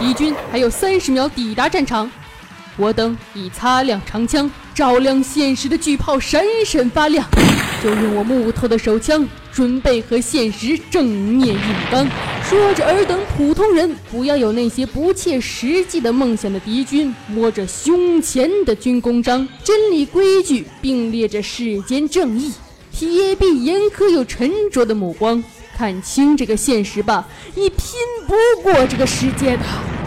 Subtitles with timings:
[0.00, 2.10] 敌军还有三十秒抵达战场。
[2.76, 7.28] 我等已擦亮长枪，照亮现实的巨炮闪闪发亮。
[7.82, 11.60] 就用我木头的手枪，准备和现实正面硬
[11.90, 12.06] 刚。
[12.42, 22.52] 说着，尔等普通人不要有那些不切实际的梦想的敌军，摸着胸前的军功章，真理规矩并列着世间正义，
[22.90, 25.42] 铁臂严苛又沉着的目光，
[25.76, 27.78] 看清这个现实吧，你拼
[28.26, 29.62] 不过这个世界的，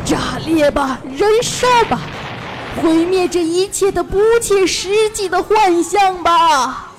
[0.06, 2.02] 炸裂吧，燃烧吧！
[2.82, 6.92] 毁灭这一切的不切实际的幻象吧！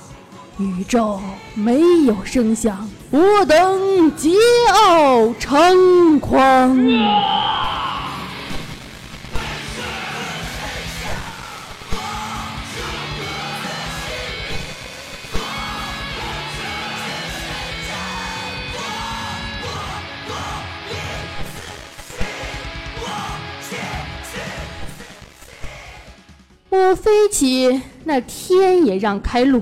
[0.59, 1.21] 宇宙
[1.55, 4.37] 没有声响，我等桀
[4.73, 6.77] 骜猖狂。
[26.85, 29.61] 我飞起，那天也让开路；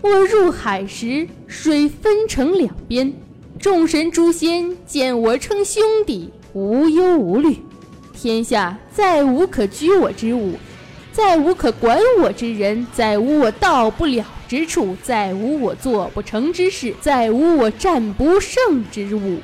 [0.00, 3.12] 我入海时，水分成两边。
[3.60, 7.58] 众神诸仙见我称兄弟，无忧无虑。
[8.14, 10.54] 天下再无可居我之物，
[11.12, 19.38] 再无可管我之人，再无我到不了之处，再无我做不成之事，再无我战不胜之物。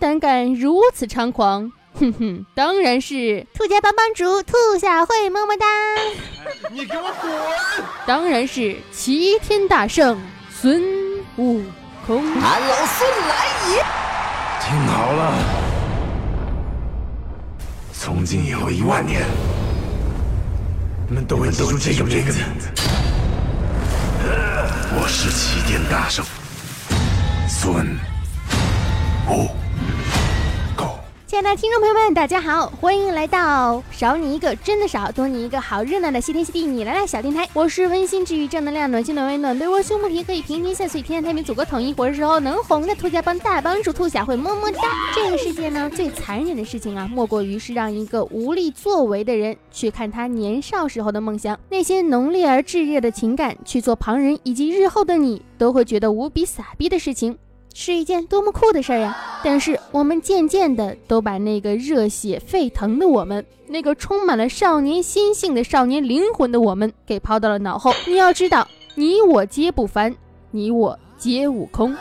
[0.00, 1.70] 胆敢如此猖狂，
[2.00, 5.66] 哼哼，当然是兔家帮帮主兔小慧，么么哒！
[6.72, 7.30] 你给我滚！
[8.06, 10.18] 当然是齐天大圣
[10.50, 10.82] 孙
[11.36, 11.62] 悟
[12.06, 13.84] 空，俺老孙来也！
[14.62, 15.34] 听好了，
[17.92, 19.22] 从今以后一万年，
[21.08, 22.40] 你们都会记住这个名字。
[24.92, 26.24] 我是齐天大圣
[27.48, 27.74] 孙
[29.28, 29.59] 悟。
[31.40, 37.48] 亲爱的听众朋友们，大家好，欢迎来到少你一个真的少，多你一个好热闹的西天西地你来了小电台。
[37.54, 44.82] 我是温馨治愈、正能量、暖心暖胃暖，被窝胸不皮可以平天下碎，天下太平，祖国统一，活的时候能红的兔家帮大帮主兔小慧，么么哒。
[45.14, 57.38] 这个世界呢，最残忍的事情啊，莫过于是让一个无力作为的人去看他年少时候的梦想，那些浓烈而炙热的情感，去做旁人以及日后的你都会觉得无比傻逼的事情。
[57.72, 59.16] 是一件多么酷的事儿呀！
[59.42, 67.92] 但是我们渐渐的都把那个热血沸腾的我们，那个充满了少年心性的少年灵魂的我们，给抛到了脑后。
[68.06, 68.66] 你要知道，
[68.96, 70.14] 你我皆不凡，
[70.50, 71.96] 你我皆悟空。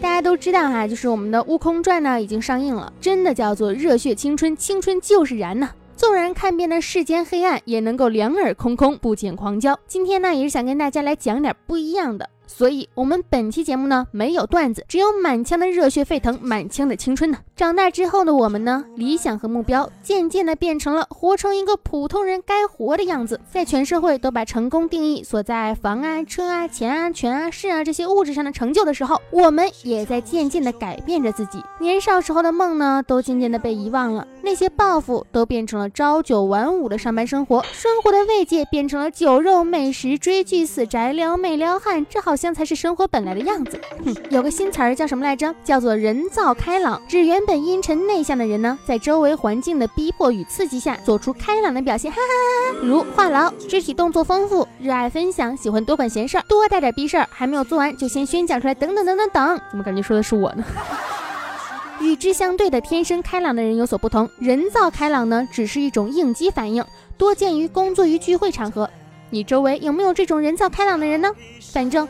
[0.00, 5.70] 大家都知道哈，就是我们的《悟空传》呢已经上映了，真的叫做热血青春，青春就是燃呐！
[5.98, 9.76] 纵然看遍了世间黑暗，也能够两耳空空，不减狂娇。
[9.88, 12.30] 今天呢，也是想跟大家来讲点不一样的。
[12.48, 17.36] 所以，我们本期节目呢，没有段子，只有满腔的热血沸腾，满腔的青春呢。
[17.54, 23.38] 长大之后的我们呢，理想和目标渐渐的变成了活成一个普通人该活的样子。
[23.50, 31.62] 在全社会都把成功定义锁在房啊、车啊、钱啊、权啊、势啊这些物质上的成就的时候，我们也在渐渐的改变着自己。
[31.78, 42.37] 年少时候的梦呢，都渐渐的被遗忘了，那些抱负都变成了朝九晚五的上班生活，生活的慰藉变成了酒肉美食、追剧、死宅、撩妹、撩汉，这好。
[42.38, 43.78] 像才是生活本来的样子。
[44.04, 45.54] 哼，有个新词儿叫什么来着？
[45.64, 52.10] 叫做人造开朗，指原本阴沉内向的人呢，在周围环境的逼迫与刺激下，做出开朗的表现。
[52.10, 52.86] 哈哈哈哈！
[52.86, 59.60] 如话痨、肢体动作丰富、热爱分享、喜欢多管闲事儿、多带点逼事儿，还没有做完就先宣讲出来，等等等等等。
[59.68, 60.64] 怎么感觉说的是我呢？
[62.00, 66.84] 与之相对的天生开朗的人有所不同，人造开朗呢，只是一种应激反应，
[67.16, 68.88] 多见于工作与聚会场合。
[69.30, 71.28] 你周围有没有这种人造开朗的人呢？
[71.72, 72.06] 反正。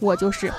[0.00, 0.50] 我就是。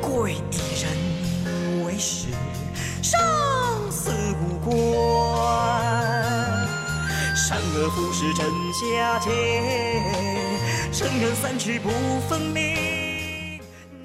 [0.00, 2.28] 跪敌人为师，
[3.02, 3.20] 生
[3.90, 4.10] 死
[4.40, 4.72] 无关。
[7.34, 8.46] 善恶浮世真
[8.96, 9.30] 假界，
[10.92, 11.90] 尘缘散去不
[12.28, 13.60] 分明。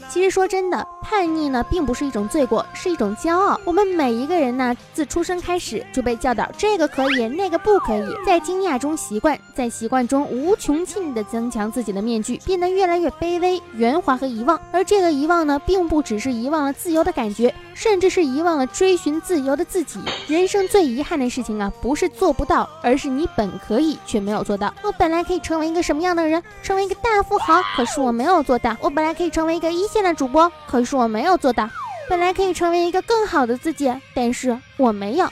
[0.10, 0.88] 其实说真的。
[1.12, 3.60] 叛逆呢，并不是一种罪过，是一种骄傲。
[3.66, 14.58] 我们每一个人呢，自出生开始就被教导这个可以，那个不可以，在惊讶中习惯，在习惯中无穷尽的增强自己的面具，变得越来越卑微、圆滑和遗忘。
[14.72, 17.54] 而这个遗忘呢，并不只是遗忘了自由的感觉。
[17.74, 20.00] 甚至是遗忘了追寻自由的自己。
[20.28, 24.72] 人生最遗憾的事情啊，不是做不到，而是你本可以却没有做到。
[24.84, 26.44] 我本来可以成为一个什么样的人？
[26.62, 28.78] 成为一个大富豪，可是我没有做到。
[28.82, 31.68] 我本来可以成为一个一线的主播，可是我我没有做到。
[32.08, 35.28] 本来可以成为一个更好的自己，但是我没有。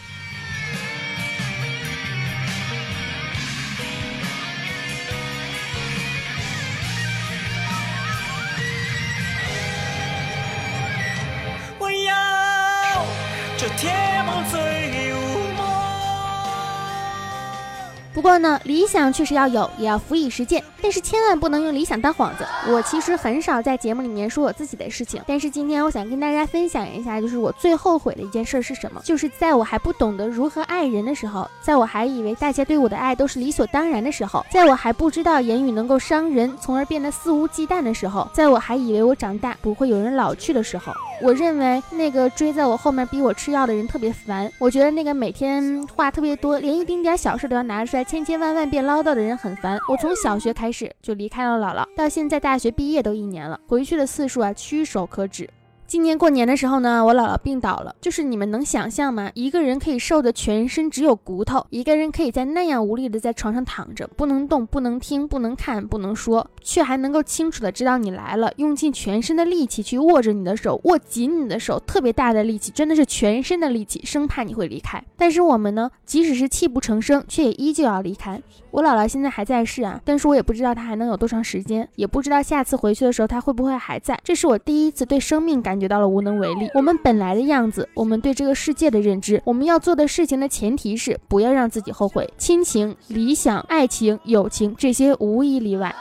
[18.19, 22.45] 不过呢，理想确实要有，也要辅以实践，但是千万不能用理想当幌子。
[22.67, 29.01] 我其实很少在节目里面说我自己的事情，但是今天我想跟大家分享一下，就是我最后悔的一件事是什么？
[29.05, 44.51] 就是在我还不懂得如何爱人的时候，在我还以为大家对我的爱都是理所当然的时候，在我还不知道言语能够伤人，从而变得肆无忌惮的时候，在我还以为我长大不会有人老去的时候，我认为那个追在我后面逼我吃药的人特别烦。
[44.59, 48.03] 我觉得那个每天话特别多，连一丁点小事都要拿出来。
[48.09, 49.77] 千千万万遍唠叨的人很烦。
[49.87, 55.47] 我从小学开始就离开了姥姥，到现在大学毕业都一年了，回去的次数啊屈手可指。
[55.89, 57.95] 今年过年的时候呢，我姥姥病倒了。
[57.99, 59.31] 就是你们能想象吗？
[59.33, 75.03] 一个人可以瘦的全身只有骨头，一个人可以在那样无力的在床上躺着，不能动，不能听，不能看，不能说，却还能够清楚的知道你来了，用尽全身的力气去握着你的手，握紧你的手，特别大的力气，真的是全身的力气，生怕你会离开。
[75.17, 78.39] 但是我们呢，即使是泣不成声，却也依旧要离开。
[78.69, 84.19] 我姥姥现在还在世啊，但是我也不知道她还能有多长时间，也不知道下次回去的时候她会不会还在。
[84.23, 85.78] 这是我第一次对生命感。
[85.79, 86.69] 感觉到了无能为力。
[86.73, 92.29] 我们本来的样子，我们对这个世界的认知，我们要做的事情的前提是不要让自己后悔。
[92.37, 95.95] 亲情、理想、爱情、友情，这些无一例外。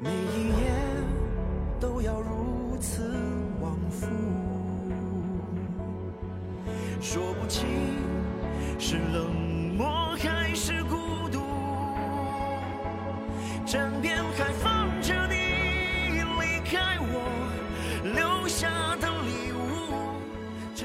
[0.00, 0.72] 每一夜
[1.80, 3.02] 都要如此
[3.60, 4.06] 往复，
[7.00, 7.66] 说不清
[8.78, 9.39] 是冷。
[9.82, 11.40] 我还是孤独
[13.64, 14.69] 枕边还放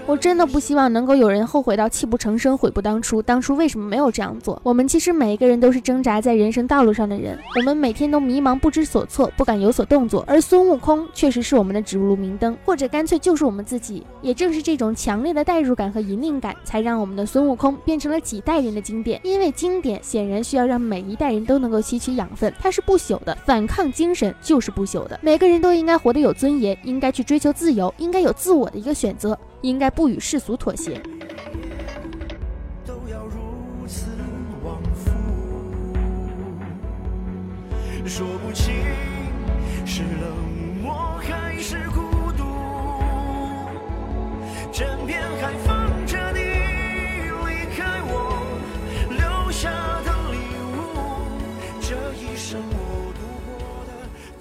[0.07, 3.24] 我真的不希望能够有人后悔到泣不成声、悔不当初。
[3.24, 4.62] 当初为什么没有这样做？
[4.62, 10.24] 我们其实每一个人都是挣扎在人生道路上的人，我们每天都迷茫、不知所措、不敢有所动作。
[10.28, 14.06] 而孙悟空确实是我们的指路明灯，或者干脆就是我们自己。
[14.22, 19.19] 也正是这种强烈的代入感和引领感，才让我们的孙悟空变成了几代人的经典。
[19.24, 23.36] 因为经典显然需要让每一代人都能够吸取养分，它是不朽的。
[23.44, 25.19] 反抗精神就是不朽的。
[25.24, 29.36] 每个人都应该活得有尊严，应该去追求自由，应该有自我的一个选择。
[29.66, 31.02] 应该不与世俗妥协。
[38.06, 38.72] 说不清
[39.84, 40.38] 是冷
[40.82, 42.44] 漠还是孤独，
[44.72, 48.46] 枕边还放着你离开我
[49.10, 49.72] 留下
[50.06, 50.38] 的礼
[50.70, 50.78] 物，
[51.82, 53.20] 这一生我度
[53.50, 53.92] 过的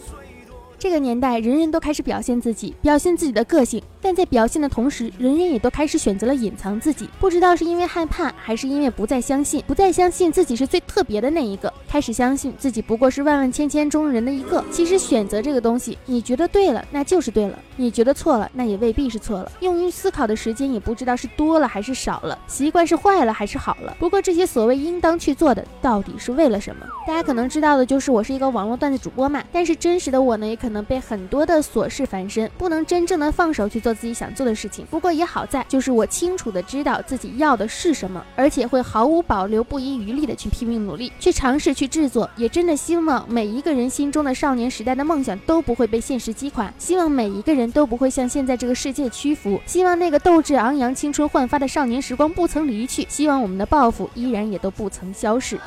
[0.07, 0.55] 最多。
[0.79, 3.83] 这个年代，人人都开始表现自己，表现自己的个性。
[4.05, 7.09] 但在表现的同时，人人也都开始选择了隐藏自己。
[7.19, 14.63] 不知道是因为害怕，还是因为不再相信，不再相信自己是最特别的那一个，开始相信自己不过是万万千千中人的一个。
[14.71, 19.51] 其实选择这个东西，你觉得对了，那就是对了；你觉得错了，那也未必是错了。
[19.61, 23.97] 用于思考的时间也不知道是多了还是少了，习惯是坏了还是好了。
[23.99, 26.87] 不过这些所谓应当去做的，到底是为了什么？
[27.07, 29.43] 大家可能知道的就是我是一个网络段子主播嘛。
[29.51, 33.94] 但是真实的我呢，也可能被很多的琐事烦身，不能真正的放手去做。
[33.95, 42.29] 自己想做的事情，不过也好在，就是我清楚的知道自己要的是什么，而且会毫无保留、不遗余力的去拼命努力，去尝试、去制作。
[42.37, 55.59] 也真的希望每一个人心中的少年时代的梦想都不会被现实击垮，希望每一个人都不会向现在这个世界屈服，希望那个斗志昂扬、青春焕发的少年时光不曾离去，希望我们的抱负依然也都不曾消逝。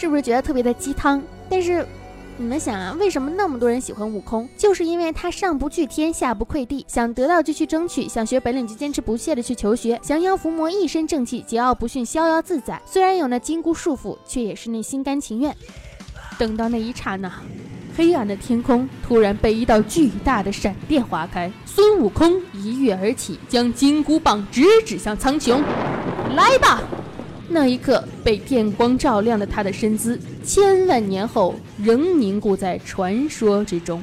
[0.00, 1.22] 是不是觉得特别的鸡汤？
[1.48, 1.86] 但是。
[2.36, 4.48] 你们想啊，为什么那么多人喜欢悟空？
[4.56, 12.80] 就是因为他上不惧天，下不愧地，想得到就去争取，想学本领就坚持不懈的去求学，降妖伏魔一身正气，桀骜不驯，逍遥自在。
[12.86, 15.54] 虽然有那金箍束缚，却也是那心甘情愿。
[16.38, 17.30] 等到那一刹那，
[17.94, 25.62] 黑暗的天空突然被一道巨大的闪电划开，孙悟空一跃而起，将金箍棒直指向苍穹，
[26.34, 26.80] 来吧！
[27.52, 34.00] 那一刻，被电光照亮的他的身姿，千万年后仍凝固在传说之中。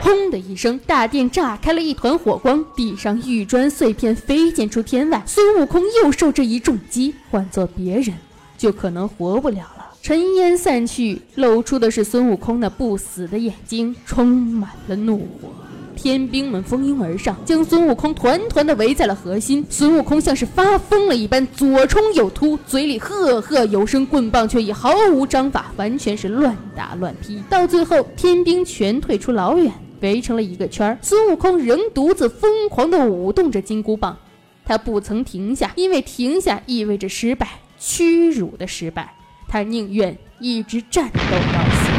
[0.00, 5.22] 轰的一声，大殿炸开了一团火光，地上玉砖碎片飞溅出天外。
[5.26, 8.14] 孙悟空又受这一重击，换做别人，
[8.56, 9.92] 就可能活不了了。
[10.00, 15.50] 尘烟散去，露出的是孙悟空那不死的眼睛，充满了怒火。
[15.96, 19.66] 天兵们蜂拥而上，将孙悟空团团的围在了核心。
[19.70, 27.42] 孙悟空像是发疯了一般，左冲右突，嘴里赫赫有声，棍棒却已毫无章法，完全是乱打乱劈。
[27.48, 29.72] 到最后，天兵全退出老远，
[30.02, 30.98] 围成了一个圈儿。
[31.00, 34.16] 孙悟空仍独自疯狂地舞动着金箍棒，
[34.64, 37.48] 他不曾停下，因为停下意味着失败，
[37.78, 39.14] 屈辱的失败。
[39.48, 41.90] 他宁愿一直战斗到死。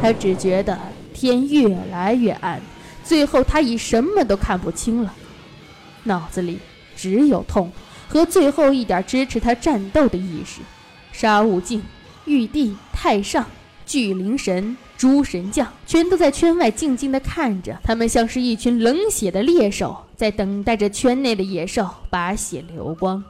[0.00, 0.78] 他只觉得。
[1.22, 2.60] 天越来越暗，
[3.04, 5.14] 最后他已什么都看不清了，
[6.02, 6.58] 脑子里
[6.96, 7.70] 只有痛
[8.08, 10.60] 和最后一点支持他战斗的意识。
[11.12, 11.80] 沙悟净、
[12.24, 13.46] 玉帝、太上、
[13.86, 23.22] 巨灵神、诸神将全都在圈外静静地看着，他们像是一群冷血的猎手，在等待着圈内的野兽把血流光。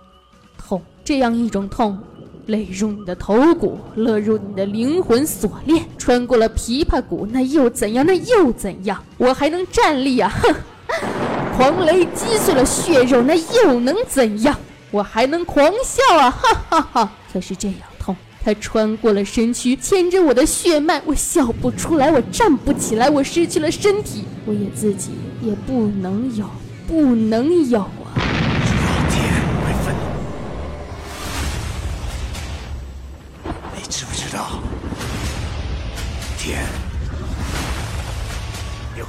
[0.57, 1.99] 痛，这样一种痛。
[2.47, 8.04] 泪入你的头骨，勒入你的灵魂锁链，穿过了琵琶骨，那又怎样？
[8.04, 9.00] 那又怎样？
[9.18, 10.28] 我还能站立啊！
[10.42, 10.52] 哼！
[11.56, 14.59] 狂雷击碎了血肉，那又能怎样？
[14.90, 16.28] 我还能狂笑啊！
[16.28, 17.12] 哈哈哈！
[17.32, 26.44] 可是这样痛，它穿过了身躯，牵着我的血脉，我笑不出来，我站不起来，我失去了身体，我也自己也不能有，
[26.88, 27.87] 不能有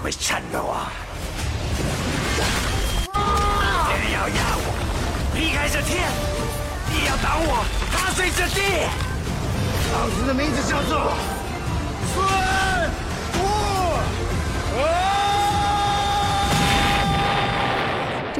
[0.04, 0.92] 会颤抖啊！
[3.14, 4.68] 天要压我，
[5.34, 6.04] 劈开这天；
[6.92, 8.60] 地要挡我，踏碎这地。
[9.94, 11.14] 老子的名字叫做
[12.14, 12.22] 孙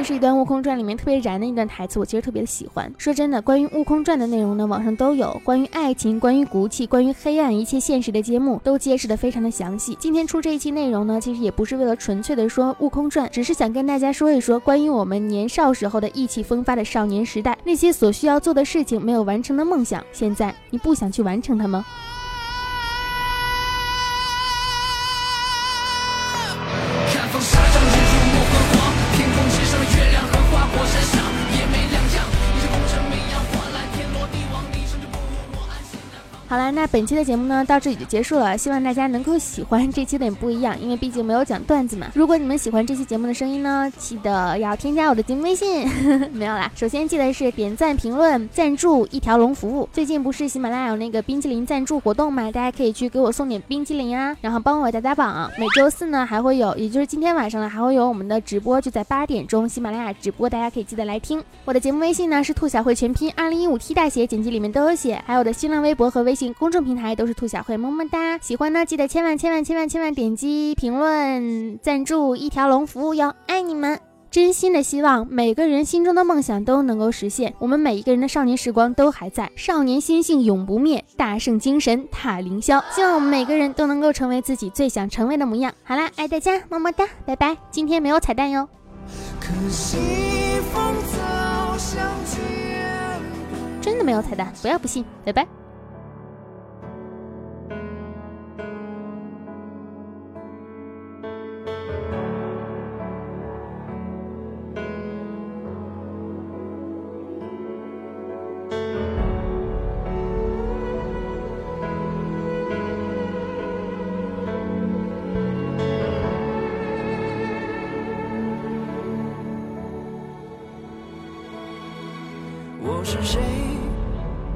[0.04, 2.92] 是一段《悟空传》里面特别燃的一段台词，我其实特别的喜欢。
[2.98, 9.96] 说真的，关于《悟空传》的内容呢，网上都有关于爱情、关于骨气、关于黑暗，一切现实的揭幕都揭示的非常的详细。
[9.98, 21.82] 今天出这一期内容呢，其实也不是为了纯粹的说《悟空传》，只是想跟大家说一说关于我们年少时候的意气风发的少年时代，那些所需要做的事情，没有完成的梦想，现在你不想去完成它吗？
[36.54, 38.56] 好了，那本期的节目呢，到这里就结束了。
[38.56, 42.06] 希望大家能够喜欢这期的不一样，因为毕竟没有讲段子嘛。
[42.14, 45.84] 如果你们喜欢这期节目的声音呢，记得要添加我的节目微信。
[46.30, 49.88] 没有啦，首先记得是点赞、评论、赞助一条龙服务。
[49.92, 55.50] 最近不是喜马拉雅有那个冰淇淋赞助活动嘛，大家可以去给我送点冰淇淋啊，然后帮我打打榜。
[55.58, 61.42] 每周四呢还会有，也就是今天晚上呢还会有我们的直播，就在八点钟喜马拉雅直播，大家可以记得来听。
[61.64, 66.43] 我的节目微信呢是兔小慧全拼二零一五 T 大写，简介里面都有写，还有我的新浪微博和微信。
[66.52, 68.36] 公众平台都是兔小慧，么么哒！
[68.38, 73.98] 喜欢呢，记得千万千万千万千万点击评论赞助一条龙服务哟，爱你们！
[74.30, 82.82] 真心的希望每个人心中的梦想都能够实现，我们每一个人的少年时光都还在，少年心性永不灭，大圣精神踏凌霄。
[82.90, 85.72] 希望我们每个人都能够成为自己最想成为的模样。
[85.84, 87.56] 好啦，爱大家，么么哒，拜拜！
[87.70, 88.68] 今天没有彩蛋哟。
[93.80, 95.46] 真的没有彩蛋，不要不信，拜拜。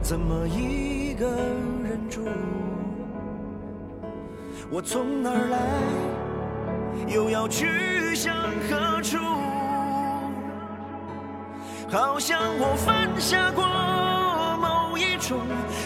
[0.08, 1.26] 怎么一个
[1.84, 2.22] 人住？
[4.70, 5.58] 我从哪儿来？
[7.12, 8.34] 又要去向
[8.70, 9.18] 何处？
[11.90, 13.66] 好像我犯下过
[14.56, 15.18] 某一。
[15.18, 15.40] 种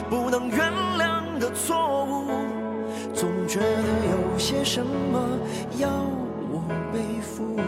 [0.09, 2.29] 不能原谅的错误，
[3.12, 3.67] 总觉得
[4.09, 5.19] 有些什么
[5.79, 5.88] 要
[6.49, 6.62] 我
[6.93, 7.59] 背负。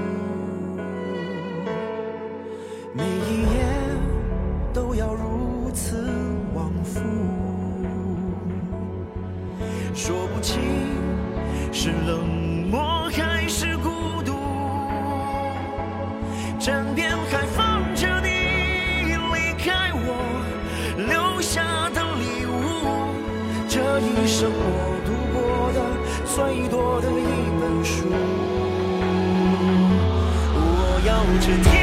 [31.34, 31.73] 我要这